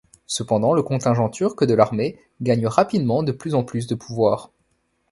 [0.25, 4.49] Cependant, le contingent turc de l'armée gagne rapidement de plus en plus de pouvoir.